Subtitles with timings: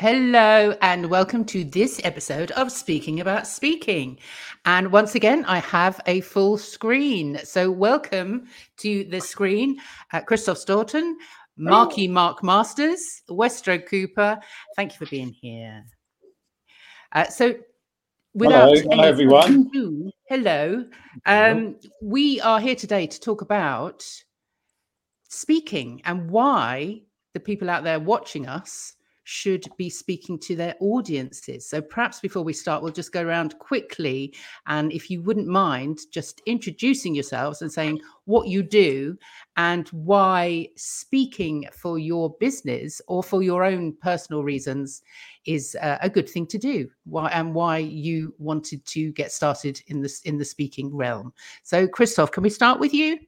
[0.00, 4.18] Hello, and welcome to this episode of Speaking About Speaking.
[4.64, 7.38] And once again, I have a full screen.
[7.44, 8.46] So, welcome
[8.78, 9.76] to the screen
[10.14, 11.16] uh, Christophe Stourton,
[11.58, 14.40] Marky Mark Masters, Westrow Cooper.
[14.74, 15.84] Thank you for being here.
[17.12, 17.56] Uh, so,
[18.32, 19.68] without hello, hello everyone.
[19.68, 20.84] Ado, hello.
[21.26, 24.02] Um, we are here today to talk about
[25.28, 27.02] speaking and why
[27.34, 28.94] the people out there watching us
[29.30, 31.68] should be speaking to their audiences.
[31.68, 34.34] So perhaps before we start, we'll just go around quickly.
[34.66, 39.16] And if you wouldn't mind just introducing yourselves and saying what you do
[39.56, 45.00] and why speaking for your business or for your own personal reasons
[45.46, 46.90] is uh, a good thing to do.
[47.04, 51.32] Why and why you wanted to get started in this in the speaking realm.
[51.62, 53.20] So Christophe, can we start with you?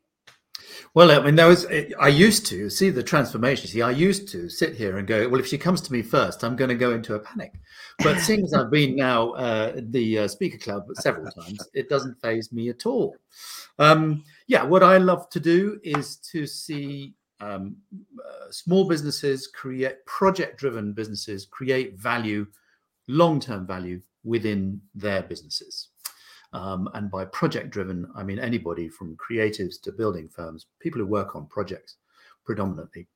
[0.94, 1.66] Well, I mean, there was.
[1.98, 3.68] I used to see the transformation.
[3.68, 6.44] See, I used to sit here and go, "Well, if she comes to me first,
[6.44, 7.54] I'm going to go into a panic."
[7.98, 12.20] But seeing as I've been now uh, the uh, speaker club several times, it doesn't
[12.20, 13.16] phase me at all.
[13.78, 20.04] Um, yeah, what I love to do is to see um, uh, small businesses create
[20.06, 22.46] project-driven businesses create value,
[23.08, 25.88] long-term value within their businesses.
[26.52, 31.06] Um, and by project driven, I mean anybody from creatives to building firms, people who
[31.06, 31.96] work on projects
[32.44, 33.08] predominantly.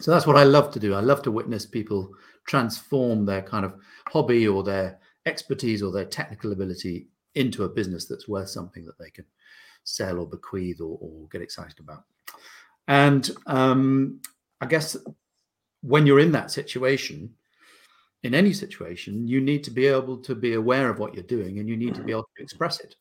[0.00, 0.94] So that's what I love to do.
[0.94, 2.10] I love to witness people
[2.46, 3.74] transform their kind of
[4.08, 8.98] hobby or their expertise or their technical ability into a business that's worth something that
[8.98, 9.26] they can
[9.84, 12.04] sell or bequeath or, or get excited about.
[12.88, 14.20] And um,
[14.60, 14.96] I guess
[15.82, 17.34] when you're in that situation,
[18.22, 21.58] in any situation, you need to be able to be aware of what you're doing
[21.58, 22.94] and you need to be able to express it.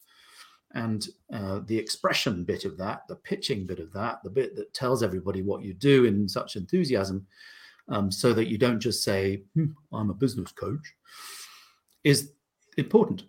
[0.75, 4.73] And uh, the expression bit of that, the pitching bit of that, the bit that
[4.73, 7.25] tells everybody what you do in such enthusiasm,
[7.89, 10.93] um, so that you don't just say, hmm, I'm a business coach,
[12.03, 12.33] is
[12.77, 13.23] important.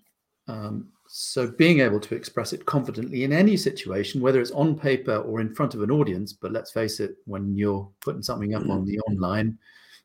[0.49, 5.17] Um, so being able to express it confidently in any situation, whether it's on paper
[5.17, 8.69] or in front of an audience, but let's face it, when you're putting something up
[8.69, 9.59] on the online,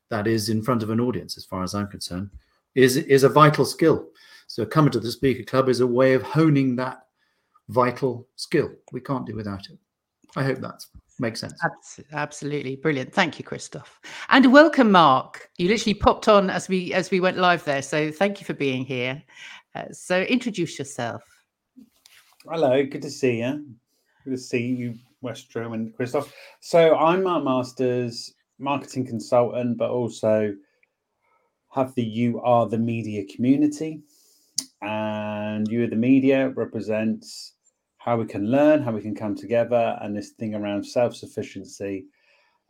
[0.08, 2.30] that is in front of an audience, as far as I'm concerned,
[2.74, 4.08] is is a vital skill.
[4.46, 7.06] So coming to the speaker club is a way of honing that
[7.68, 8.70] vital skill.
[8.92, 9.78] We can't do without it.
[10.36, 10.84] I hope that
[11.18, 11.54] makes sense.
[12.12, 13.12] Absolutely brilliant.
[13.12, 15.48] Thank you, Christophe, and welcome, Mark.
[15.56, 17.82] You literally popped on as we as we went live there.
[17.82, 19.22] So thank you for being here.
[19.74, 21.22] Uh, so introduce yourself.
[22.48, 23.66] Hello, good to see you.
[24.24, 26.32] Good to see you, Westrow and Christophe.
[26.60, 30.54] So I'm Mark Masters marketing consultant, but also
[31.70, 34.00] have the You Are the Media community.
[34.82, 37.54] And You Are the Media represents
[37.98, 42.06] how we can learn, how we can come together, and this thing around self sufficiency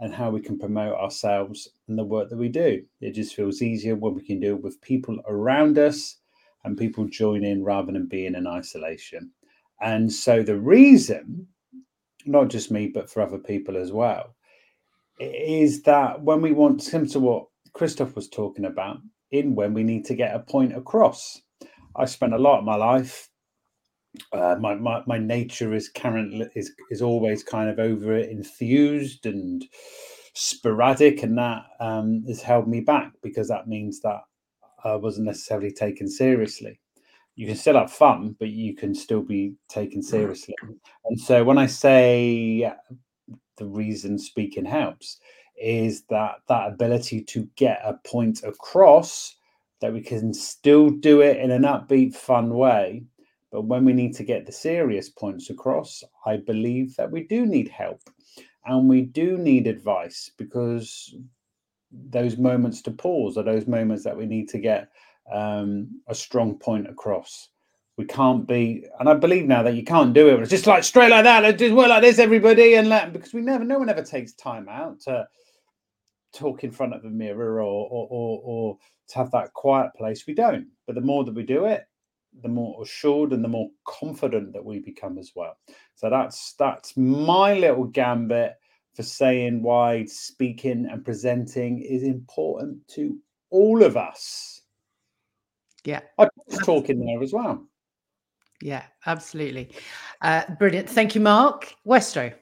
[0.00, 2.82] and how we can promote ourselves and the work that we do.
[3.00, 6.18] It just feels easier when we can do it with people around us
[6.64, 9.30] and people join in rather than being in isolation.
[9.80, 11.46] And so the reason,
[12.26, 14.35] not just me, but for other people as well,
[15.18, 18.98] is that when we want similar to what Christophe was talking about,
[19.30, 21.40] in when we need to get a point across.
[21.96, 23.28] I spent a lot of my life.
[24.32, 29.64] Uh, my, my my nature is currently is is always kind of over enthused and
[30.34, 34.20] sporadic, and that um, has held me back because that means that
[34.84, 36.80] I wasn't necessarily taken seriously.
[37.34, 40.54] You can still have fun, but you can still be taken seriously.
[41.04, 42.72] And so when I say
[43.56, 45.18] the reason speaking helps
[45.60, 49.36] is that that ability to get a point across
[49.80, 53.04] that we can still do it in an upbeat fun way.
[53.52, 57.46] But when we need to get the serious points across i believe that we do
[57.46, 58.00] need help.
[58.64, 61.14] And we do need advice because
[61.92, 64.90] those moments to pause are those moments that we need to get
[65.32, 67.48] um, a strong point across
[67.96, 70.84] we can't be and i believe now that you can't do it it's just like
[70.84, 73.78] straight like that let's just work like this everybody and let because we never no
[73.78, 75.26] one ever takes time out to
[76.36, 78.78] talk in front of a mirror or or, or, or
[79.08, 80.26] to have that quiet place.
[80.26, 81.84] We don't but the more that we do it
[82.42, 85.56] the more assured and the more confident that we become as well.
[85.94, 88.56] So that's that's my little gambit
[88.94, 93.16] for saying why speaking and presenting is important to
[93.48, 94.60] all of us.
[95.84, 96.00] Yeah.
[96.18, 97.66] I was talking there as well
[98.62, 99.70] yeah, absolutely.
[100.22, 100.88] Uh, brilliant.
[100.88, 101.74] Thank you, Mark.
[101.86, 102.32] Westrow.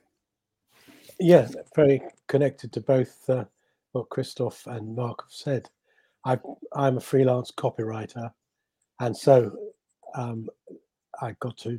[1.21, 3.45] Yes, very connected to both uh,
[3.93, 5.69] what Christophe and Mark have said.
[6.25, 6.39] I,
[6.77, 8.33] am a freelance copywriter,
[9.01, 9.57] and so
[10.15, 10.49] um,
[11.21, 11.79] I got to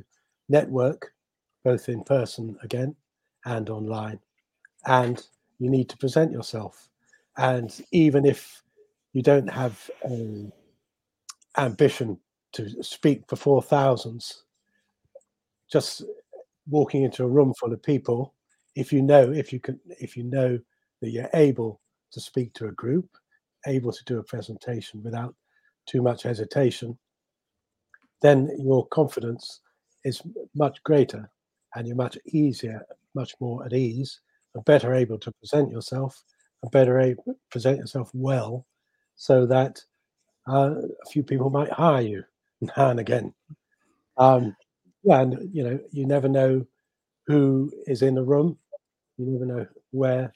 [0.49, 1.13] network
[1.63, 2.95] both in person again
[3.45, 4.19] and online.
[4.85, 5.25] And
[5.59, 6.89] you need to present yourself.
[7.37, 8.61] And even if
[9.13, 10.51] you don't have an
[11.57, 12.19] ambition
[12.55, 14.43] to speak before thousands,
[15.71, 16.03] just
[16.69, 18.33] walking into a room full of people,
[18.75, 20.59] if you know if you can if you know
[21.01, 21.81] that you're able
[22.11, 23.07] to speak to a group,
[23.67, 25.35] able to do a presentation without
[25.85, 26.97] too much hesitation,
[28.21, 29.61] then your confidence
[30.03, 30.21] is
[30.55, 31.29] much greater
[31.75, 32.85] and you're much easier,
[33.15, 34.21] much more at ease,
[34.53, 36.23] and better able to present yourself
[36.63, 38.65] and better able to present yourself well
[39.15, 39.83] so that
[40.47, 40.75] uh,
[41.05, 42.23] a few people might hire you
[42.77, 43.33] now and again.
[44.17, 44.55] Um,
[45.03, 46.65] yeah, and you know, you never know
[47.27, 48.57] who is in the room.
[49.17, 50.33] You never know where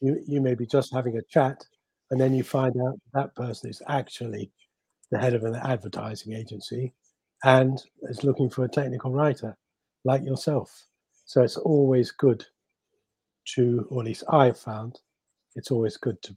[0.00, 1.64] you you may be just having a chat,
[2.10, 4.50] and then you find out that person is actually
[5.10, 6.92] the head of an advertising agency
[7.44, 9.56] and is looking for a technical writer
[10.04, 10.86] like yourself.
[11.24, 12.44] So it's always good
[13.54, 14.98] to, or at least I've found,
[15.56, 16.34] it's always good to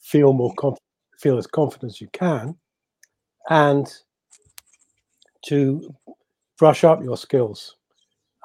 [0.00, 0.82] feel more confident,
[1.18, 2.56] feel as confident as you can,
[3.50, 3.86] and
[5.48, 5.94] to
[6.58, 7.76] brush up your skills.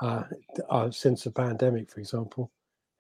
[0.02, 0.24] Uh,
[0.70, 2.52] uh, since the pandemic, for example,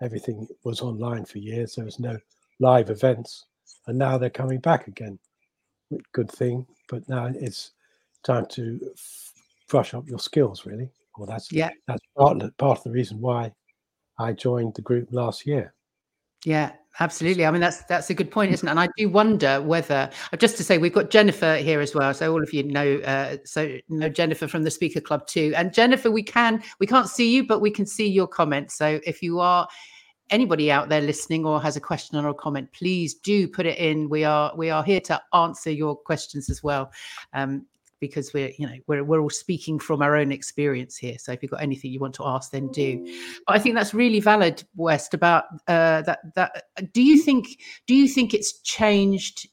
[0.02, 1.76] everything was online for years.
[1.76, 2.18] There was no
[2.60, 3.46] live events,
[3.88, 5.18] and now they're coming back again.
[6.12, 7.72] Good thing, but now it's
[8.24, 9.32] time to f-
[9.68, 10.66] brush up your skills.
[10.66, 13.52] Really, well, that's yeah, that's part of, part of the reason why
[14.20, 15.74] I joined the group last year.
[16.46, 17.46] Yeah, absolutely.
[17.46, 18.72] I mean, that's that's a good point, isn't it?
[18.72, 22.14] And I do wonder whether, uh, just to say, we've got Jennifer here as well.
[22.14, 25.54] So all of you know, uh, so know Jennifer from the Speaker Club too.
[25.56, 28.76] And Jennifer, we can we can't see you, but we can see your comments.
[28.76, 29.68] So if you are
[30.30, 33.78] anybody out there listening or has a question or a comment, please do put it
[33.78, 34.10] in.
[34.10, 36.92] We are we are here to answer your questions as well.
[37.34, 37.66] Um,
[38.04, 41.18] because we're you know we're, we're all speaking from our own experience here.
[41.18, 43.06] So if you've got anything you want to ask then do.
[43.48, 46.64] But i think that's really valid west about uh, that that
[46.94, 47.48] do you think
[47.88, 49.48] do you think it's changed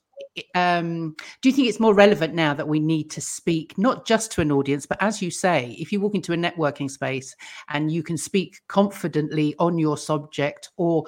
[0.55, 4.32] um, do you think it's more relevant now that we need to speak not just
[4.32, 7.35] to an audience but as you say if you walk into a networking space
[7.69, 11.05] and you can speak confidently on your subject or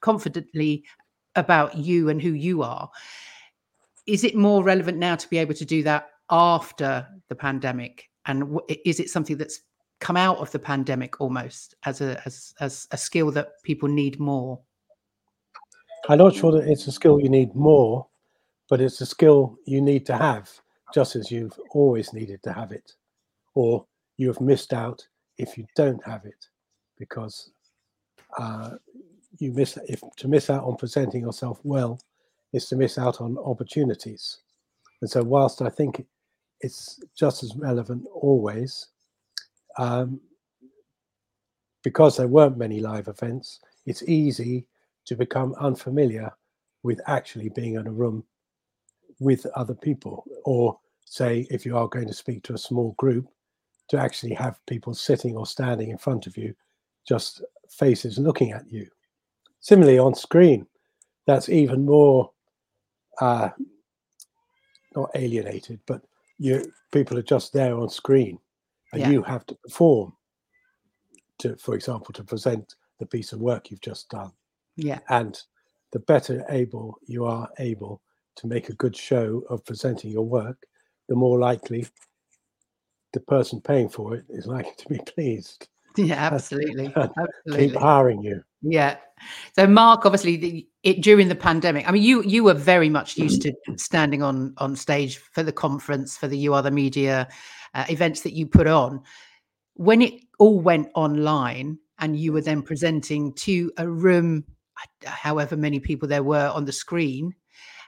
[0.00, 0.84] confidently
[1.36, 2.90] about you and who you are
[4.06, 8.08] is it more relevant now to be able to do that after the pandemic?
[8.26, 9.62] And w- is it something that's
[10.00, 14.20] come out of the pandemic almost as a as, as a skill that people need
[14.20, 14.60] more?
[16.08, 18.06] I'm not sure that it's a skill you need more
[18.68, 20.50] but it's a skill you need to have
[20.94, 22.92] just as you've always needed to have it.
[23.54, 23.86] Or
[24.16, 25.06] you have missed out
[25.38, 26.46] if you don't have it
[26.98, 27.50] because
[28.38, 28.70] uh,
[29.38, 32.00] you miss if to miss out on presenting yourself well
[32.52, 34.38] is to miss out on opportunities.
[35.00, 36.04] And so whilst i think
[36.60, 38.88] it's just as relevant always.
[39.78, 40.20] Um,
[41.84, 44.66] because there weren't many live events, it's easy
[45.06, 46.32] to become unfamiliar
[46.82, 48.24] with actually being in a room
[49.20, 50.24] with other people.
[50.44, 53.28] Or, say, if you are going to speak to a small group,
[53.88, 56.54] to actually have people sitting or standing in front of you,
[57.06, 58.86] just faces looking at you.
[59.60, 60.66] Similarly, on screen,
[61.26, 62.30] that's even more
[63.20, 63.48] uh,
[64.94, 66.02] not alienated, but
[66.38, 68.38] you people are just there on screen
[68.92, 69.10] and yeah.
[69.10, 70.12] you have to perform
[71.38, 74.32] to for example to present the piece of work you've just done.
[74.76, 75.00] Yeah.
[75.08, 75.40] And
[75.92, 78.00] the better able you are able
[78.36, 80.64] to make a good show of presenting your work
[81.08, 81.86] the more likely
[83.12, 85.68] the person paying for it is likely to be pleased.
[85.96, 86.86] Yeah absolutely.
[86.96, 87.68] Absolutely.
[87.68, 88.96] keep hiring you yeah.
[89.54, 91.88] So Mark, obviously, the, it during the pandemic.
[91.88, 95.52] I mean, you you were very much used to standing on on stage for the
[95.52, 97.28] conference, for the You Are the Media
[97.74, 99.02] uh, events that you put on.
[99.74, 104.44] When it all went online, and you were then presenting to a room,
[105.04, 107.34] however many people there were on the screen,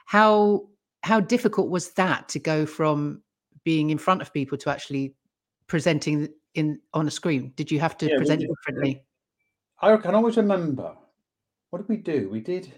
[0.05, 0.67] how
[1.03, 3.21] how difficult was that to go from
[3.63, 5.15] being in front of people to actually
[5.67, 7.53] presenting in on a screen?
[7.55, 9.03] Did you have to yeah, present differently?
[9.81, 10.95] I can always remember.
[11.69, 12.29] What did we do?
[12.29, 12.71] We did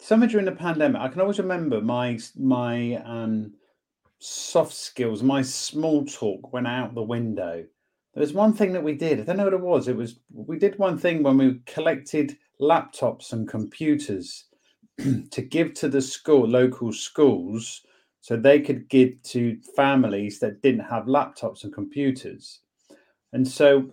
[0.00, 1.00] something during the pandemic.
[1.00, 3.54] I can always remember my my um,
[4.18, 7.64] soft skills, my small talk went out the window.
[8.14, 9.20] There was one thing that we did.
[9.20, 9.88] I don't know what it was.
[9.88, 14.46] It was we did one thing when we collected laptops and computers
[14.98, 17.82] to give to the school local schools
[18.22, 22.60] so they could give to families that didn't have laptops and computers.
[23.32, 23.92] And so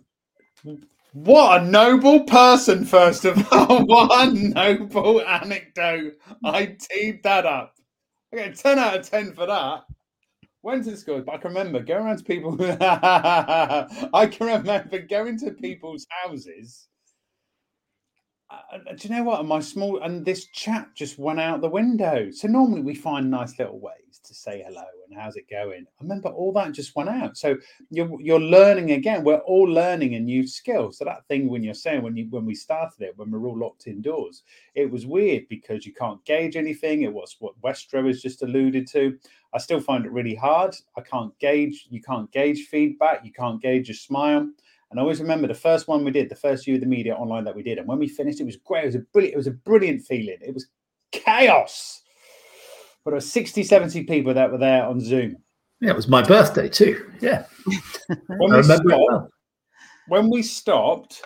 [1.13, 3.85] what a noble person, first of all.
[3.85, 6.13] what a noble anecdote.
[6.43, 7.75] I teed that up.
[8.33, 9.85] I get 10 out of 10 for that.
[10.63, 12.57] Went to school, but I can remember going around to people.
[12.61, 16.87] I can remember going to people's houses
[18.97, 19.45] do you know what?
[19.45, 22.29] My small and this chat just went out the window.
[22.31, 25.85] So normally we find nice little ways to say hello and how's it going.
[25.87, 27.37] I remember all that just went out.
[27.37, 27.57] So
[27.89, 29.23] you're you're learning again.
[29.23, 30.91] We're all learning a new skill.
[30.91, 33.47] So that thing when you're saying when you when we started it, when we we're
[33.47, 34.43] all locked indoors,
[34.75, 37.03] it was weird because you can't gauge anything.
[37.03, 39.17] It was what Westrow has just alluded to.
[39.53, 40.75] I still find it really hard.
[40.97, 41.87] I can't gauge.
[41.89, 43.23] You can't gauge feedback.
[43.23, 44.49] You can't gauge a smile.
[44.93, 47.43] And I always remember the first one we did, the first of the media online
[47.45, 47.79] that we did.
[47.79, 48.83] And when we finished, it was great.
[48.83, 50.37] It was a brilliant, it was a brilliant feeling.
[50.39, 50.67] It was
[51.11, 52.03] chaos.
[53.03, 55.37] But there were 60, 70 people that were there on Zoom.
[55.81, 57.09] Yeah, it was my birthday too.
[57.21, 57.45] Yeah.
[58.27, 59.29] when, we stopped, well.
[60.09, 61.23] when we stopped,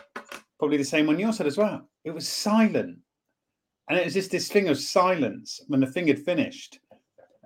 [0.60, 2.98] probably the same on your side as well, it was silent.
[3.90, 6.80] And it was just this thing of silence when the thing had finished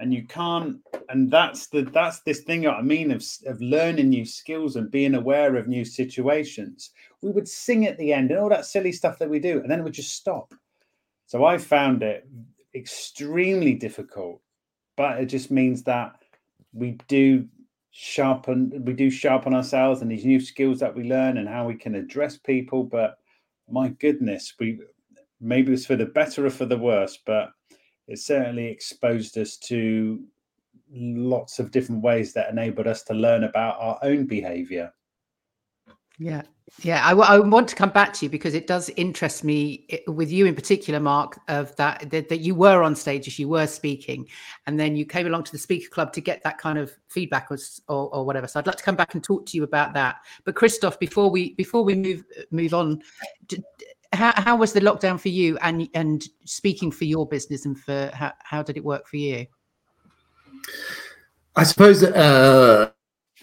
[0.01, 0.77] and you can't
[1.09, 5.15] and that's the that's this thing i mean of, of learning new skills and being
[5.15, 6.89] aware of new situations.
[7.21, 9.69] We would sing at the end and all that silly stuff that we do and
[9.69, 10.53] then it would just stop.
[11.27, 12.27] So i found it
[12.73, 14.41] extremely difficult
[14.97, 16.13] but it just means that
[16.73, 17.47] we do
[17.91, 21.75] sharpen we do sharpen ourselves and these new skills that we learn and how we
[21.75, 22.83] can address people.
[22.83, 23.17] But
[23.69, 24.79] my goodness we
[25.39, 27.51] maybe it's for the better or for the worse but
[28.11, 30.21] it certainly exposed us to
[30.93, 34.91] lots of different ways that enabled us to learn about our own behavior.
[36.19, 36.41] Yeah,
[36.81, 37.05] yeah.
[37.05, 40.29] I, I want to come back to you because it does interest me eh, with
[40.29, 43.65] you in particular, Mark, of that, that, that you were on stage as you were
[43.65, 44.27] speaking,
[44.67, 47.49] and then you came along to the speaker club to get that kind of feedback
[47.49, 48.45] or, or, or whatever.
[48.45, 50.17] So I'd like to come back and talk to you about that.
[50.43, 53.01] But Christophe, before we before we move move on,
[54.13, 58.11] how, how was the lockdown for you and and speaking for your business and for
[58.13, 59.45] how, how did it work for you?
[61.55, 62.91] I suppose uh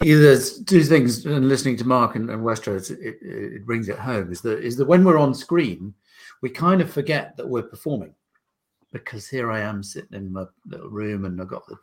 [0.01, 4.41] there's two things and listening to mark and, and it, it, brings it home is
[4.43, 5.93] that is that when we're on screen
[6.41, 8.15] we kind of forget that we're performing.
[8.93, 11.77] Because here i am sitting in my little room and i've got the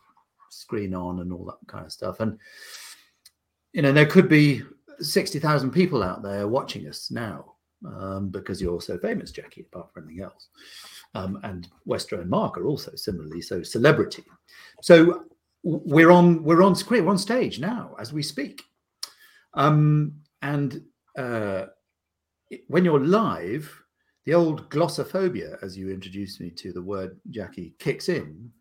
[0.49, 2.19] screen on and all that kind of stuff.
[2.19, 2.39] And
[3.73, 4.61] you know there could be
[4.99, 7.54] 60,000 people out there watching us now
[7.99, 10.49] um, because you're so famous, Jackie, apart from anything else.
[11.13, 14.23] Um, and Westrow and Mark are also similarly so celebrity.
[14.81, 15.23] So
[15.63, 18.63] we're on we're on screen, we're on stage now as we speak.
[19.53, 20.81] Um, and
[21.17, 21.65] uh,
[22.67, 23.81] when you're live,
[24.25, 28.51] the old glossophobia, as you introduced me to the word, Jackie, kicks in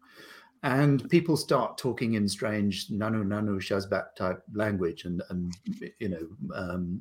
[0.65, 5.53] and people start talking in strange nanu nanu shazbot type language and and
[5.99, 6.99] you know um,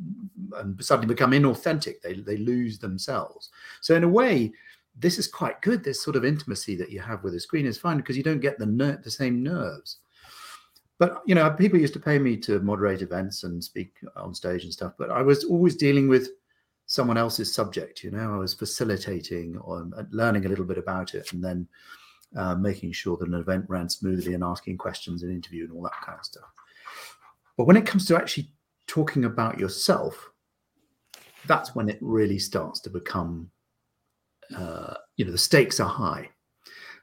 [0.58, 2.02] and suddenly become inauthentic.
[2.02, 3.50] They they lose themselves.
[3.82, 4.52] So in a way
[5.00, 7.66] this is quite good this sort of intimacy that you have with a screen.
[7.66, 10.00] Is fine because you don't get the ner- the same nerves.
[11.00, 14.64] But you know people used to pay me to moderate events and speak on stage
[14.64, 16.30] and stuff but i was always dealing with
[16.86, 18.34] someone else's subject you know.
[18.34, 21.68] I was facilitating or learning a little bit about it and then
[22.36, 25.84] uh, making sure that an event ran smoothly and asking questions and interview and all
[25.84, 26.52] that kind of stuff.
[27.58, 28.50] But when it comes to actually
[28.88, 30.32] talking about yourself,
[31.46, 33.50] that's when it really starts to become,
[34.56, 36.30] uh, you know, the stakes are high,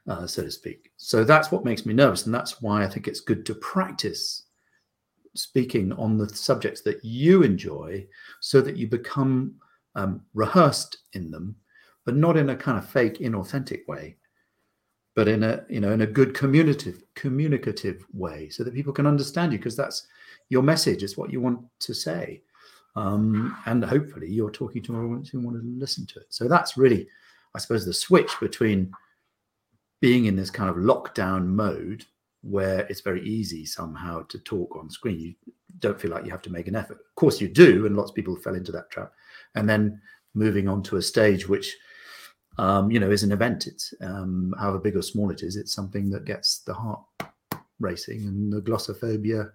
[0.07, 0.91] uh, so to speak.
[0.97, 2.25] So that's what makes me nervous.
[2.25, 4.43] And that's why I think it's good to practice
[5.35, 8.05] speaking on the subjects that you enjoy
[8.41, 9.55] so that you become
[9.95, 11.55] um, rehearsed in them,
[12.05, 14.17] but not in a kind of fake, inauthentic way
[15.15, 19.07] but in a you know in a good communicative communicative way so that people can
[19.07, 20.07] understand you because that's
[20.49, 22.41] your message it's what you want to say.
[22.97, 26.27] Um, and hopefully you're talking to audience who want to listen to it.
[26.29, 27.07] So that's really
[27.53, 28.93] i suppose the switch between
[30.01, 32.05] being in this kind of lockdown mode
[32.41, 35.19] where it's very easy somehow to talk on screen.
[35.19, 35.33] You
[35.79, 36.97] don't feel like you have to make an effort.
[36.97, 39.13] Of course you do and lots of people fell into that trap.
[39.55, 40.01] And then
[40.33, 41.77] moving on to a stage which
[42.61, 43.65] um, you know, is an event.
[43.65, 47.01] It's um, however big or small it is, it's something that gets the heart
[47.79, 49.51] racing and the glossophobia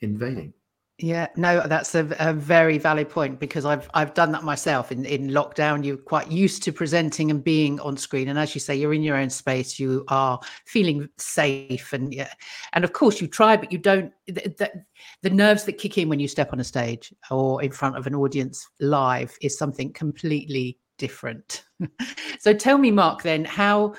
[0.00, 0.54] invading.
[1.00, 5.04] Yeah, no, that's a, a, very valid point because I've I've done that myself in
[5.04, 5.84] in lockdown.
[5.84, 9.04] You're quite used to presenting and being on screen, and as you say, you're in
[9.04, 9.78] your own space.
[9.78, 12.32] You are feeling safe, and yeah,
[12.72, 14.12] and of course you try, but you don't.
[14.26, 14.84] The, the,
[15.22, 18.08] the nerves that kick in when you step on a stage or in front of
[18.08, 21.64] an audience live is something completely different.
[22.38, 23.94] so tell me, Mark, then how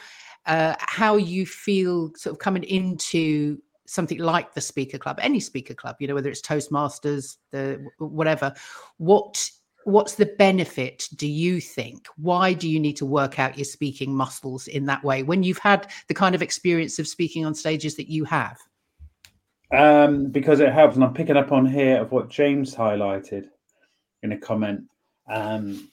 [0.45, 5.73] uh, how you feel sort of coming into something like the speaker club, any speaker
[5.73, 8.53] club, you know, whether it's Toastmasters, the whatever.
[8.97, 9.49] What
[9.85, 14.13] what's the benefit do you think why do you need to work out your speaking
[14.13, 17.95] muscles in that way when you've had the kind of experience of speaking on stages
[17.95, 18.57] that you have
[19.73, 23.45] um, because it helps and i'm picking up on here of what james highlighted
[24.21, 24.83] in a comment
[25.31, 25.89] um,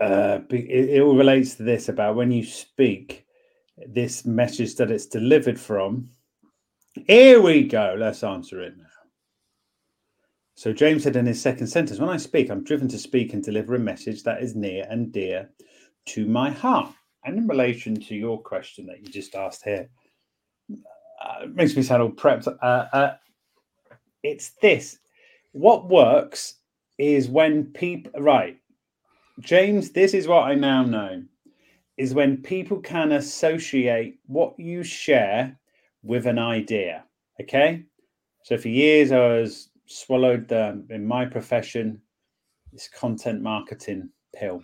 [0.00, 3.26] uh, it, it all relates to this about when you speak,
[3.86, 6.08] this message that it's delivered from.
[7.06, 7.94] Here we go.
[7.98, 8.84] Let's answer it now.
[10.54, 13.42] So James said in his second sentence, when I speak, I'm driven to speak and
[13.42, 15.48] deliver a message that is near and dear
[16.06, 16.92] to my heart.
[17.24, 19.88] And in relation to your question that you just asked here,
[20.70, 22.46] uh, it makes me sound all prepped.
[22.46, 23.14] Uh, uh,
[24.22, 24.98] it's this.
[25.52, 26.56] What works
[26.98, 28.59] is when people, right,
[29.40, 31.22] James, this is what I now know
[31.96, 35.58] is when people can associate what you share
[36.02, 37.04] with an idea.
[37.40, 37.84] Okay.
[38.44, 42.00] So for years, I was swallowed the, in my profession
[42.72, 44.62] this content marketing pill.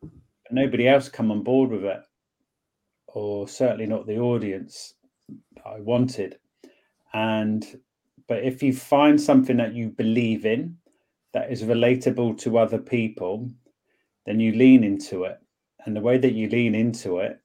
[0.00, 2.00] But nobody else come on board with it,
[3.08, 4.94] or certainly not the audience
[5.64, 6.38] I wanted.
[7.12, 7.80] And
[8.28, 10.76] but if you find something that you believe in
[11.32, 13.50] that is relatable to other people,
[14.26, 15.38] then you lean into it.
[15.84, 17.40] And the way that you lean into it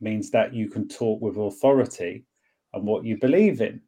[0.00, 2.24] means that you can talk with authority
[2.72, 3.80] and what you believe in.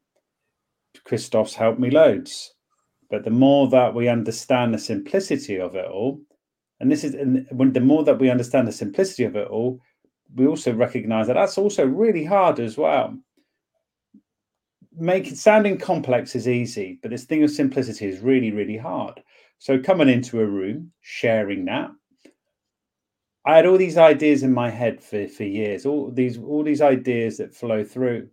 [1.05, 2.55] Christophe's helped me loads.
[3.11, 6.21] But the more that we understand the simplicity of it all,
[6.81, 9.81] and this is and when the more that we understand the simplicity of it all,
[10.35, 13.17] we also recognize that that's also really hard as well.
[14.99, 19.23] Making sounding complex is easy, but this thing of simplicity is really, really hard.
[19.59, 21.91] So coming into a room, sharing that,
[23.47, 26.83] I had all these ideas in my head for, for years, all these all these
[26.83, 28.29] ideas that flow through,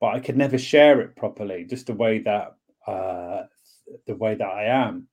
[0.00, 2.54] but I could never share it properly, just the way that
[2.86, 3.44] uh,
[4.06, 5.08] the way that I am,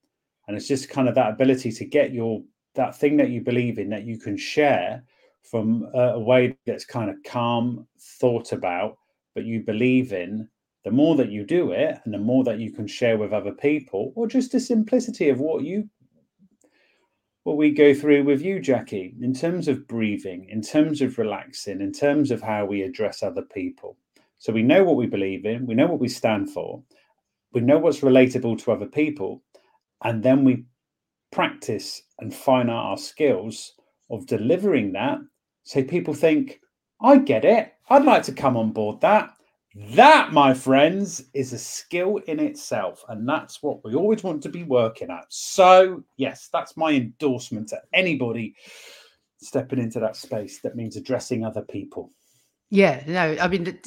[0.47, 2.43] and it's just kind of that ability to get your
[2.75, 5.01] that thing that you believe in that you can share
[5.49, 7.87] from a, a way that's kind of calm,
[8.19, 8.97] thought about,
[9.33, 10.49] but you believe in.
[10.83, 13.53] The more that you do it, and the more that you can share with other
[13.53, 15.89] people, or just the simplicity of what you
[17.45, 21.79] what we go through with you, Jackie, in terms of breathing, in terms of relaxing,
[21.79, 23.95] in terms of how we address other people.
[24.39, 26.81] So we know what we believe in, we know what we stand for,
[27.53, 29.43] we know what's relatable to other people,
[30.03, 30.65] and then we
[31.31, 33.73] practice and fine out our skills
[34.09, 35.19] of delivering that.
[35.65, 36.59] So people think,
[36.99, 37.73] I get it.
[37.91, 39.29] I'd like to come on board that.
[39.75, 43.03] That, my friends, is a skill in itself.
[43.09, 45.25] And that's what we always want to be working at.
[45.27, 48.55] So, yes, that's my endorsement to anybody
[49.37, 52.11] stepping into that space that means addressing other people.
[52.69, 53.77] Yeah, no, I mean,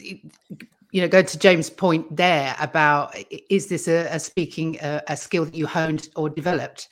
[0.92, 3.16] you know, go to James' point there about
[3.48, 6.88] is this a, a speaking a, a skill that you honed or developed?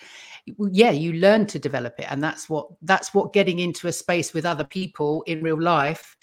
[0.70, 4.32] yeah you learn to develop it and that's what that's what getting into a space
[4.32, 6.16] with other people in real life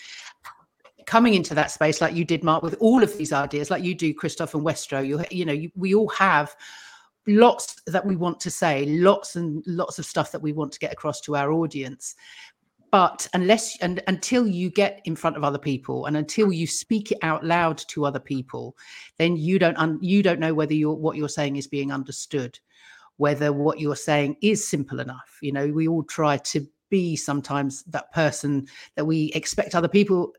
[1.05, 3.95] coming into that space like you did, Mark, with all of these ideas, like you
[3.95, 5.05] do, Christophe and Westrow.
[5.05, 6.55] You, you know, you, we all have
[7.27, 10.79] lots that we want to say, lots and lots of stuff that we want to
[10.79, 12.15] get across to our audience.
[12.91, 17.11] But unless and until you get in front of other people and until you speak
[17.11, 18.77] it out loud to other people,
[19.17, 22.59] then you don't un, you don't know whether you're what you're saying is being understood,
[23.17, 25.39] whether what you're saying is simple enough.
[25.41, 30.31] You know, we all try to be sometimes that person that we expect other people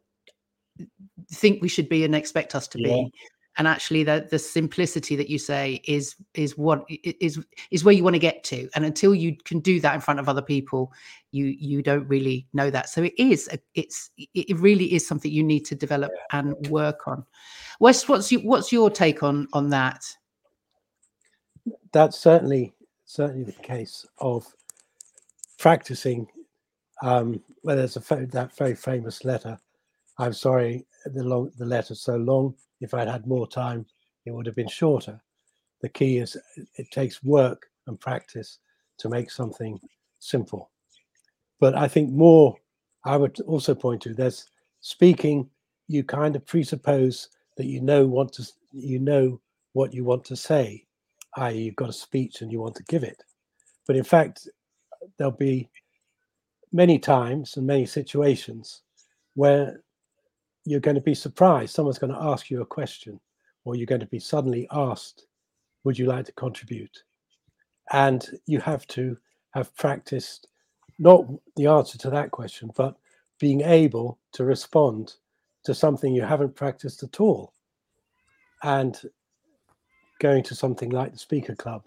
[1.30, 2.88] think we should be and expect us to yeah.
[2.88, 3.12] be
[3.56, 7.38] and actually the the simplicity that you say is is what is
[7.70, 8.68] is where you want to get to.
[8.74, 10.92] And until you can do that in front of other people
[11.30, 12.88] you you don't really know that.
[12.88, 17.06] So it is a, it's it really is something you need to develop and work
[17.06, 17.24] on.
[17.80, 20.04] Wes what's your, what's your take on on that?
[21.92, 22.72] That's certainly
[23.04, 24.46] certainly the case of
[25.58, 26.26] practicing
[27.02, 29.58] um well there's a that very famous letter
[30.18, 32.54] I'm sorry the long the letter's so long.
[32.80, 33.86] If I'd had more time,
[34.26, 35.20] it would have been shorter.
[35.80, 36.36] The key is
[36.76, 38.58] it takes work and practice
[38.98, 39.78] to make something
[40.20, 40.70] simple.
[41.60, 42.56] But I think more
[43.04, 44.48] I would also point to there's
[44.80, 45.48] speaking,
[45.88, 49.40] you kind of presuppose that you know want to you know
[49.72, 50.86] what you want to say,
[51.36, 53.22] i.e., you've got a speech and you want to give it.
[53.86, 54.48] But in fact,
[55.18, 55.68] there'll be
[56.72, 58.82] many times and many situations
[59.34, 59.80] where
[60.64, 61.74] you're going to be surprised.
[61.74, 63.20] Someone's going to ask you a question,
[63.64, 65.26] or you're going to be suddenly asked,
[65.84, 66.96] Would you like to contribute?
[67.92, 69.16] And you have to
[69.52, 70.48] have practiced
[70.98, 72.96] not the answer to that question, but
[73.38, 75.14] being able to respond
[75.64, 77.52] to something you haven't practiced at all.
[78.62, 78.98] And
[80.20, 81.82] going to something like the Speaker Club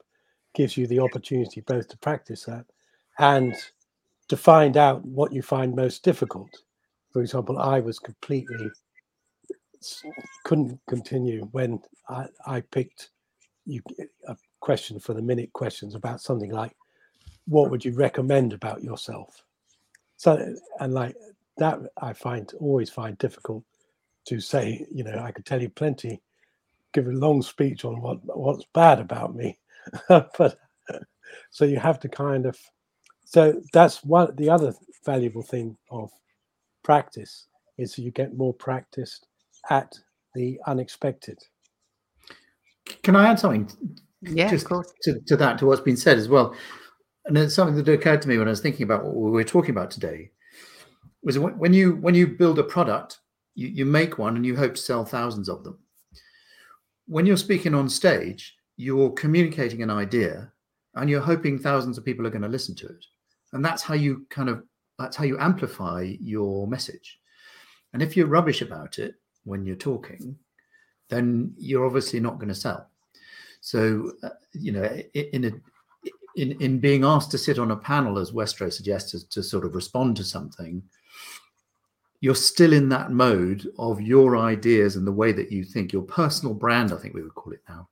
[0.54, 2.66] gives you the opportunity both to practice that
[3.20, 3.56] and
[4.28, 6.50] to find out what you find most difficult
[7.18, 8.70] for example, I was completely
[10.46, 13.10] couldn't continue when I, I picked
[13.66, 13.82] you
[14.28, 16.76] a question for the minute questions about something like
[17.48, 19.44] what would you recommend about yourself?
[20.18, 21.16] So, and like
[21.58, 23.64] that, I find always find difficult
[24.28, 24.86] to say.
[24.92, 26.22] You know, I could tell you plenty,
[26.94, 29.58] give a long speech on what what's bad about me,
[30.08, 30.60] but
[31.50, 32.60] so you have to kind of.
[33.26, 34.36] So that's one.
[34.36, 36.12] The other valuable thing of
[36.88, 37.48] practice
[37.78, 39.28] is you get more practiced
[39.70, 39.94] at
[40.36, 41.38] the unexpected.
[43.04, 43.70] Can I add something?
[44.22, 44.94] Yeah, just of course.
[45.04, 46.56] To, to that, to what's been said as well.
[47.26, 49.44] And it's something that occurred to me when I was thinking about what we were
[49.44, 50.32] talking about today.
[51.24, 53.20] Was when you when you build a product,
[53.54, 55.78] you, you make one and you hope to sell thousands of them.
[57.06, 60.54] When you're speaking on stage, you're communicating an idea
[60.96, 63.06] and you're hoping thousands of people are going to listen to it.
[63.52, 64.64] And that's how you kind of
[64.98, 67.20] that's how you amplify your message.
[67.94, 70.38] And if you're rubbish about it when you're talking,
[71.10, 72.90] then you're obviously not going to sell.
[73.62, 74.84] So, uh, you know,
[75.14, 75.52] in a
[76.36, 79.74] in in being asked to sit on a panel, as Westrow suggested, to sort of
[79.74, 80.84] respond to something,
[82.22, 86.04] you're still in that mode of your ideas and the way that you think, your
[86.04, 87.90] personal brand, I think we would call it now,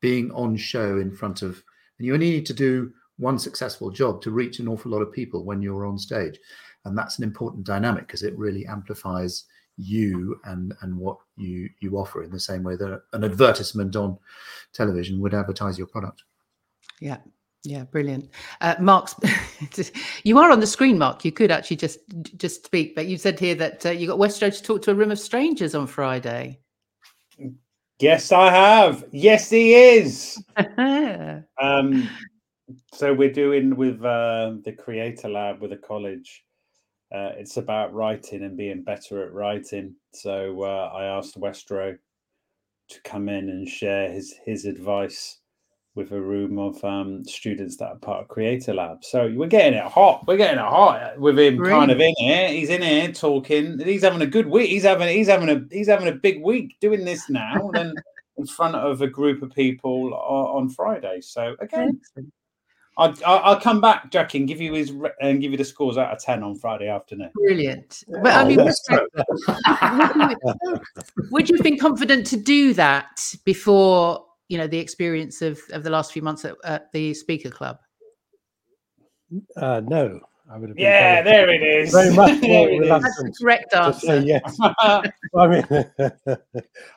[0.00, 1.62] being on show in front of,
[1.98, 5.12] and you only need to do one successful job to reach an awful lot of
[5.12, 6.38] people when you're on stage.
[6.84, 9.44] And that's an important dynamic because it really amplifies
[9.78, 14.18] you and and what you you offer in the same way that an advertisement on
[14.72, 16.24] television would advertise your product.
[17.00, 17.18] Yeah.
[17.64, 18.30] Yeah brilliant.
[18.60, 19.14] Uh, mark's
[20.22, 21.24] you are on the screen mark.
[21.24, 21.98] You could actually just
[22.36, 24.94] just speak but you said here that uh, you got westrow to talk to a
[24.94, 26.60] room of strangers on friday.
[27.98, 29.04] Yes i have.
[29.10, 30.42] Yes he is.
[31.60, 32.08] Um
[32.92, 36.46] so we're doing with uh, the creator lab with a college
[37.14, 39.94] uh, it's about writing and being better at writing.
[40.12, 41.96] So uh, I asked Westrow
[42.88, 45.38] to come in and share his his advice
[45.94, 49.02] with a room of um, students that are part of Creator Lab.
[49.02, 50.26] So we're getting it hot.
[50.26, 51.70] We're getting it hot with him really?
[51.70, 52.48] kind of in here.
[52.48, 53.78] He's in here talking.
[53.78, 54.68] He's having a good week.
[54.68, 57.70] He's having he's having a he's having a big week doing this now.
[57.74, 57.96] and
[58.38, 61.22] in front of a group of people on Friday.
[61.22, 61.98] So again,
[62.98, 66.12] I'll, I'll come back, Jackie, and give you his and give you the scores out
[66.12, 67.30] of ten on Friday afternoon.
[67.34, 68.04] Brilliant.
[68.22, 68.72] But I mean, would,
[70.64, 70.80] you,
[71.30, 75.82] would you have been confident to do that before you know the experience of of
[75.82, 77.78] the last few months at, at the Speaker Club?
[79.56, 80.18] Uh, no,
[80.50, 80.78] I would have.
[80.78, 81.92] yeah, there it is.
[81.92, 83.14] Very much more reluctant.
[83.18, 84.20] That's the correct answer.
[84.20, 84.56] yes.
[84.60, 85.66] I mean,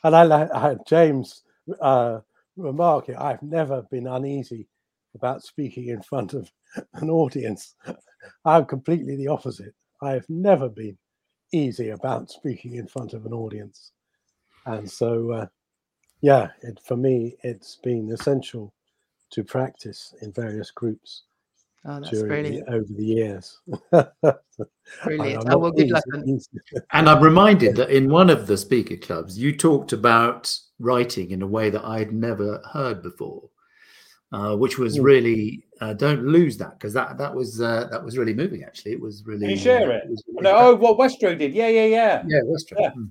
[0.03, 1.41] and I like James
[1.81, 2.19] uh,
[2.55, 3.17] remark it.
[3.17, 4.69] I've never been uneasy
[5.15, 6.51] about speaking in front of
[6.95, 7.75] an audience.
[8.45, 9.73] I'm completely the opposite.
[10.01, 10.97] I have never been
[11.51, 13.91] easy about speaking in front of an audience.
[14.65, 15.45] And so, uh,
[16.21, 18.73] yeah, it, for me, it's been essential
[19.31, 21.23] to practice in various groups
[21.85, 23.59] oh, during the, over the years.
[25.03, 25.43] brilliant.
[25.49, 26.03] Oh, well, good luck.
[26.93, 31.41] and I'm reminded that in one of the speaker clubs, you talked about writing in
[31.41, 33.49] a way that I'd never heard before
[34.31, 35.03] uh, which was hmm.
[35.03, 38.63] really uh, don't lose that because that that was uh, that was really moving.
[38.63, 39.41] Actually, it was really.
[39.41, 40.03] Can you share it?
[40.03, 41.53] it really no, oh, what Westrow did?
[41.53, 42.23] Yeah, yeah, yeah.
[42.27, 42.79] Yeah, Westrow.
[42.79, 42.91] Yeah.
[42.91, 43.05] Hmm.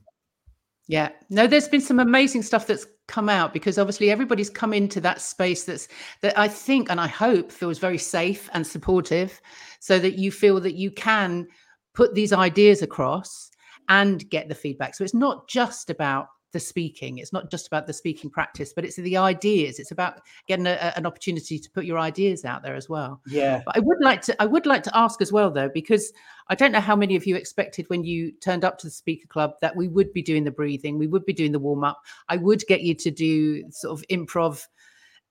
[0.87, 1.09] yeah.
[1.31, 5.21] No, there's been some amazing stuff that's come out because obviously everybody's come into that
[5.21, 5.89] space that's
[6.21, 9.41] that I think and I hope feels very safe and supportive,
[9.81, 11.49] so that you feel that you can
[11.95, 13.51] put these ideas across
[13.89, 14.95] and get the feedback.
[14.95, 17.19] So it's not just about the speaking.
[17.19, 19.79] It's not just about the speaking practice, but it's the ideas.
[19.79, 23.21] It's about getting a, an opportunity to put your ideas out there as well.
[23.27, 23.63] Yeah.
[23.67, 26.13] But I would like to I would like to ask as well though, because
[26.49, 29.27] I don't know how many of you expected when you turned up to the speaker
[29.29, 32.01] club that we would be doing the breathing, we would be doing the warm up.
[32.29, 34.65] I would get you to do sort of improv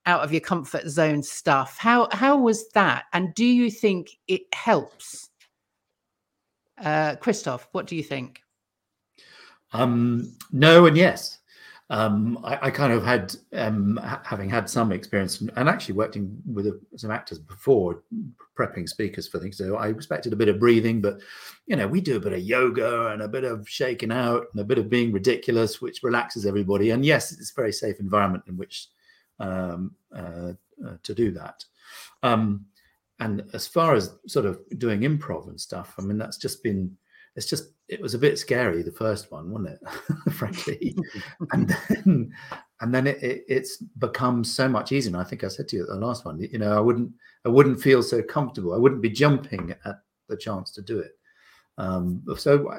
[0.05, 1.77] out of your comfort zone stuff.
[1.79, 3.05] How how was that?
[3.13, 5.29] And do you think it helps?
[6.77, 8.41] Uh Christophe, what do you think?
[9.73, 11.39] Um, no, and yes.
[11.89, 16.37] Um, I, I, kind of had, um, ha- having had some experience and actually working
[16.45, 18.03] with a, some actors before,
[18.59, 19.57] prepping speakers for things.
[19.57, 21.21] So I expected a bit of breathing, but
[21.65, 24.59] you know, we do a bit of yoga and a bit of shaking out and
[24.59, 26.89] a bit of being ridiculous, which relaxes everybody.
[26.89, 28.87] And yes, it's a very safe environment in which
[29.39, 30.53] um, uh,
[30.85, 31.63] uh, to do that.
[32.21, 32.65] Um,
[33.19, 36.97] and as far as sort of doing improv and stuff, I mean, that's just been
[37.37, 40.97] it's just it was a bit scary the first one wasn't it frankly?
[41.51, 42.33] And then
[42.81, 45.13] and then it, it, it's become so much easier.
[45.13, 47.11] And i think i said to you the last one you know i wouldn't
[47.45, 48.73] i wouldn't feel so comfortable.
[48.73, 51.11] I wouldn't be jumping at the chance to do it.
[51.77, 52.73] Um, so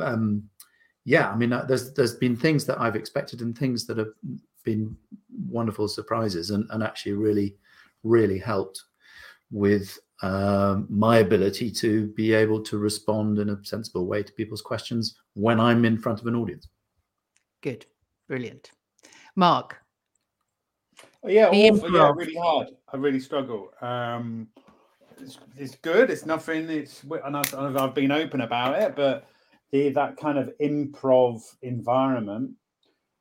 [0.00, 0.50] um,
[1.04, 4.12] yeah i mean uh, there's there's been things that i've expected and things that have
[4.64, 4.96] been
[5.48, 7.56] wonderful surprises and, and actually really
[8.02, 8.82] really helped
[9.50, 14.62] with um, my ability to be able to respond in a sensible way to people's
[14.62, 16.68] questions when I'm in front of an audience.
[17.62, 17.86] Good,
[18.28, 18.70] brilliant,
[19.36, 19.78] Mark.
[21.26, 22.68] Yeah, awful, yeah, really hard.
[22.92, 23.70] I really struggle.
[23.82, 24.48] Um,
[25.20, 26.10] it's, it's good.
[26.10, 26.68] It's nothing.
[26.70, 29.26] It's and I've, I've been open about it, but
[29.70, 32.52] the that kind of improv environment,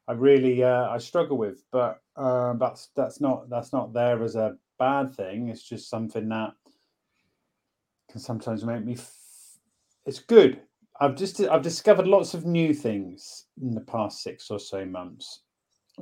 [0.07, 1.63] I really uh, I struggle with.
[1.71, 5.49] But uh, that's that's not that's not there as a bad thing.
[5.49, 6.53] It's just something that
[8.09, 8.93] can sometimes make me.
[8.93, 9.13] F-
[10.05, 10.61] it's good.
[10.99, 15.41] I've just I've discovered lots of new things in the past six or so months.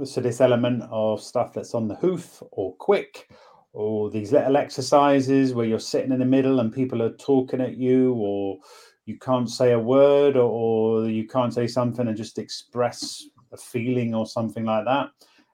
[0.03, 3.29] So this element of stuff that's on the hoof or quick
[3.73, 7.77] or these little exercises where you're sitting in the middle and people are talking at
[7.77, 8.57] you or
[9.05, 13.57] you can't say a word or, or you can't say something and just express a
[13.57, 15.09] feeling or something like that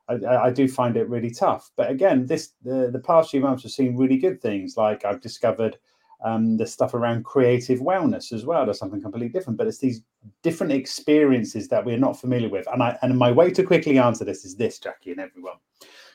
[0.09, 3.63] I, I, do find it really tough but again this the, the past few months
[3.63, 5.77] have seen really good things like i've discovered
[6.23, 10.01] um, the stuff around creative wellness as well or something completely different but it's these
[10.41, 14.23] different experiences that we're not familiar with and i and my way to quickly answer
[14.23, 15.55] this is this jackie and everyone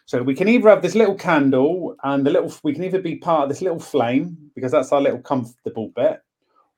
[0.09, 3.17] so we can either have this little candle and the little, we can either be
[3.17, 6.23] part of this little flame because that's our little comfortable bit,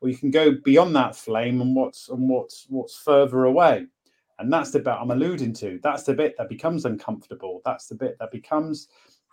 [0.01, 3.87] or you can go beyond that flame and what's and what's what's further away.
[4.41, 5.79] And that's the bit I'm alluding to.
[5.81, 7.63] That's the bit that becomes uncomfortable.
[7.65, 8.89] That's the bit that becomes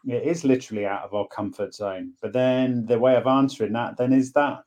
[0.06, 2.14] it is literally out of our comfort zone.
[2.22, 4.64] But then the way of answering that then is that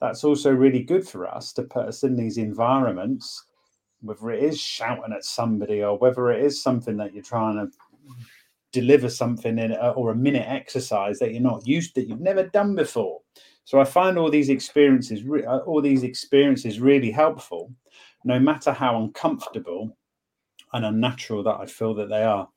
[0.00, 3.46] that's also really good for us to put us in these environments,
[4.02, 7.70] whether it is shouting at somebody or whether it is something that you're trying to
[8.72, 12.42] deliver something in a, or a minute exercise that you're not used that you've never
[12.48, 13.20] done before.
[13.64, 17.72] So I find all these experiences, uh, all these experiences, really helpful,
[18.24, 19.96] no matter how uncomfortable
[20.72, 22.48] and unnatural that I feel that they are.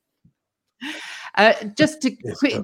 [1.37, 2.11] Uh, just to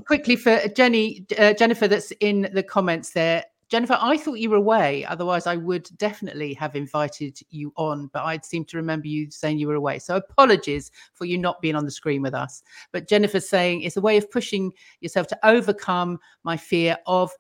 [0.06, 3.44] quickly for Jenny, uh, Jennifer, that's in the comments there.
[3.70, 5.06] Jennifer, I thought you were away.
[5.06, 8.10] Otherwise, I would definitely have invited you on.
[8.14, 10.00] But I seem to remember you saying you were away.
[10.00, 12.62] So apologies for you not being on the screen with us.
[12.92, 17.32] But Jennifer's saying it's a way of pushing yourself to overcome my fear of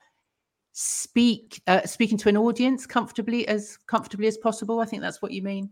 [0.71, 4.79] speak uh, speaking to an audience comfortably as comfortably as possible.
[4.79, 5.69] I think that's what you mean.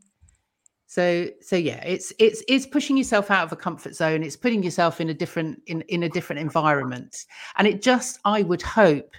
[0.91, 4.23] So so yeah, it's it's it's pushing yourself out of a comfort zone.
[4.23, 7.27] It's putting yourself in a different in in a different environment.
[7.55, 9.15] And it just I would hope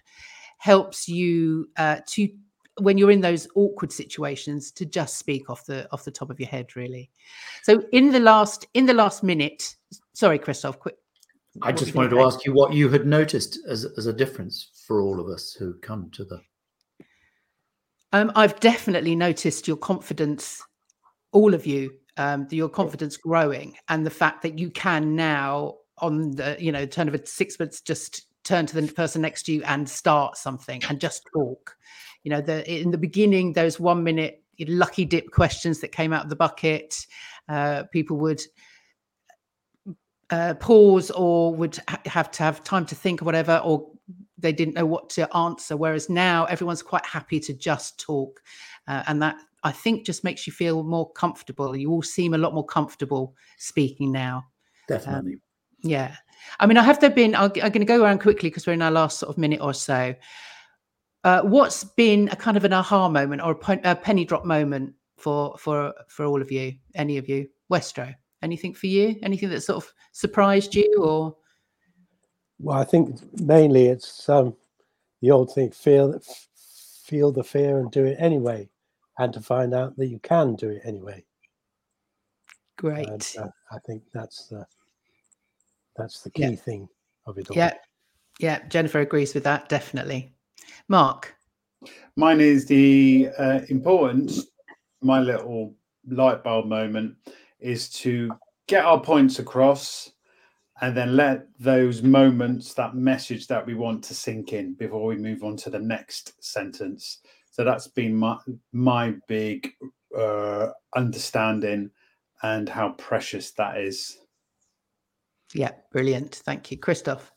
[0.59, 2.29] helps you uh, to
[2.83, 6.39] when you're in those awkward situations to just speak off the off the top of
[6.39, 7.11] your head really
[7.63, 9.77] so in the last in the last minute
[10.15, 10.97] sorry christophe quick
[11.61, 15.03] i just wanted to ask you what you had noticed as, as a difference for
[15.03, 16.41] all of us who come to the
[18.15, 20.63] um, i've definitely noticed your confidence
[21.33, 26.33] all of you um, your confidence growing and the fact that you can now on
[26.33, 29.53] the you know turn of a six months, just turn to the person next to
[29.53, 31.77] you and start something and just talk.
[32.25, 36.25] You know, the in the beginning, those one minute lucky dip questions that came out
[36.25, 37.07] of the bucket,
[37.49, 38.43] uh, people would
[40.31, 43.89] uh, pause or would ha- have to have time to think or whatever, or
[44.39, 45.77] they didn't know what to answer.
[45.77, 48.41] Whereas now everyone's quite happy to just talk.
[48.87, 51.77] Uh, and that I think just makes you feel more comfortable.
[51.77, 54.45] You all seem a lot more comfortable speaking now.
[54.89, 55.35] Definitely.
[55.35, 55.41] Um,
[55.83, 56.17] yeah.
[56.59, 58.83] I mean, I have there been, I'm, going to go around quickly because we're in
[58.83, 60.15] our last sort of minute or so.
[61.25, 64.93] Uh, what's been a kind of an aha moment or a, a, penny drop moment
[65.19, 67.49] for for for all of you, any of you?
[67.71, 69.17] Westrow, anything for you?
[69.23, 71.37] Anything that sort of surprised you or?
[72.59, 74.57] Well, I think mainly it's um,
[75.21, 76.21] the old thing: feel
[77.05, 78.69] feel the fear and do it anyway,
[79.19, 81.25] and to find out that you can do it anyway.
[82.79, 83.09] Great.
[83.09, 84.67] And, uh, I think that's the
[85.97, 86.57] that's the key yeah.
[86.57, 86.89] thing
[87.27, 87.57] of it all.
[87.57, 87.75] Yeah.
[88.41, 88.67] Yeah.
[88.69, 89.69] Jennifer agrees with that.
[89.69, 90.33] Definitely.
[90.89, 91.35] Mark.
[92.17, 94.47] Mine is the uh, importance,
[95.03, 95.75] my little
[96.09, 97.17] light bulb moment
[97.61, 98.31] is to
[98.67, 100.13] get our points across
[100.81, 105.17] and then let those moments, that message that we want to sink in before we
[105.17, 107.19] move on to the next sentence.
[107.53, 108.39] So that's been my
[108.73, 109.75] my big
[110.19, 111.91] uh, understanding
[112.43, 114.19] and how precious that is.
[115.55, 116.35] Yeah, brilliant.
[116.35, 117.31] Thank you, Christophe.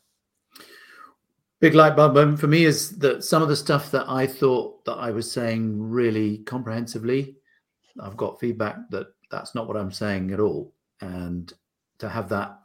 [1.60, 4.84] Big light bulb moment for me is that some of the stuff that I thought
[4.86, 7.36] that I was saying really comprehensively,
[8.00, 11.52] I've got feedback that that's not what I'm saying at all, and
[11.98, 12.58] to have that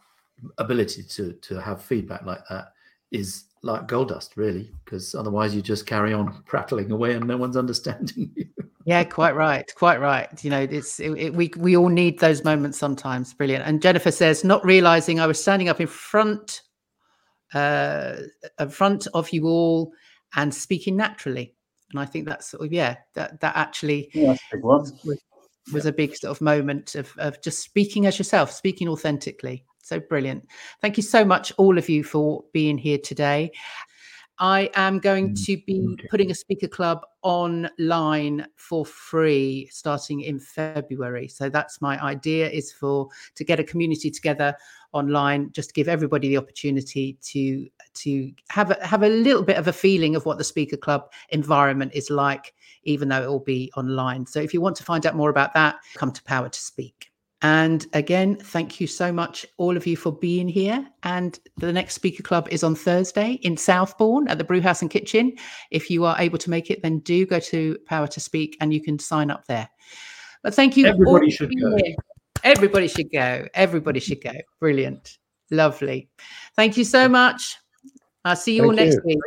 [0.57, 2.73] ability to to have feedback like that
[3.11, 7.37] is like gold dust, really, because otherwise you just carry on prattling away and no
[7.37, 8.45] one's understanding you.
[8.85, 10.43] Yeah, quite right, quite right.
[10.43, 13.33] You know, it's it, it, we we all need those moments sometimes.
[13.33, 13.63] Brilliant.
[13.65, 16.61] And Jennifer says, not realizing I was standing up in front,
[17.53, 18.15] uh,
[18.59, 19.93] in front of you all,
[20.35, 21.53] and speaking naturally.
[21.91, 24.79] And I think that's sort of yeah, that that actually Yeah, that's a big one.
[25.05, 25.21] was,
[25.71, 29.63] was a big sort of moment of of just speaking as yourself, speaking authentically.
[29.81, 30.47] So brilliant.
[30.81, 33.51] Thank you so much, all of you, for being here today.
[34.39, 36.07] I am going Mm, to be okay.
[36.09, 41.27] putting a speaker club online for free starting in February.
[41.27, 44.55] So that's my idea is for to get a community together
[44.93, 49.57] online, just to give everybody the opportunity to to have a, have a little bit
[49.57, 53.39] of a feeling of what the speaker club environment is like, even though it will
[53.39, 54.25] be online.
[54.25, 57.10] So if you want to find out more about that, come to Power to Speak.
[57.43, 60.85] And again, thank you so much, all of you, for being here.
[61.03, 65.33] And the next speaker club is on Thursday in Southbourne at the Brewhouse and Kitchen.
[65.71, 68.71] If you are able to make it, then do go to Power to Speak and
[68.73, 69.67] you can sign up there.
[70.43, 70.85] But thank you.
[70.85, 71.77] Everybody should go.
[71.83, 71.95] here.
[72.43, 73.47] Everybody should go.
[73.53, 74.33] Everybody should go.
[74.59, 75.17] Brilliant.
[75.49, 76.09] Lovely.
[76.55, 77.57] Thank you so much.
[78.23, 79.01] I'll see you all next you.
[79.05, 79.19] week.